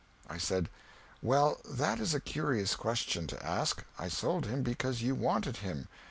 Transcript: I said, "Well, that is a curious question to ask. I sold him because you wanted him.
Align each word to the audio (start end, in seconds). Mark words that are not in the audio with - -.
I 0.27 0.39
said, 0.39 0.67
"Well, 1.21 1.61
that 1.63 1.99
is 1.99 2.15
a 2.15 2.19
curious 2.19 2.75
question 2.75 3.27
to 3.27 3.45
ask. 3.45 3.85
I 3.99 4.07
sold 4.07 4.47
him 4.47 4.63
because 4.63 5.03
you 5.03 5.13
wanted 5.13 5.57
him. 5.57 5.87